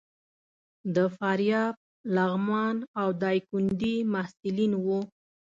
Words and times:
د 0.95 0.97
فاریاب، 1.17 1.75
لغمان 2.15 2.77
او 2.99 3.07
ډایکنډي 3.21 3.95
محصلین 4.13 4.71
وو. 4.85 4.99